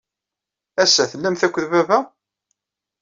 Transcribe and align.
Ass-a, 0.83 1.03
tellamt 1.11 1.45
akked 1.47 1.65
baba? 1.71 1.99